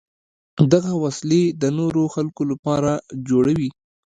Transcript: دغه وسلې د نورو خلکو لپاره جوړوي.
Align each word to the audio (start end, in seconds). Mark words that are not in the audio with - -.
دغه 0.73 0.93
وسلې 1.03 1.43
د 1.61 1.63
نورو 1.77 2.03
خلکو 2.15 2.41
لپاره 2.51 2.91
جوړوي. 3.29 3.69